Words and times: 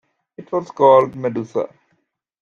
It 0.35 0.51
was 0.51 0.71
called 0.71 1.13
Medusa. 1.15 1.69